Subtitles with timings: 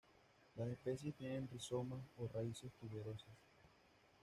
[0.55, 3.37] Las especies tienen rizomas o raíces tuberosas.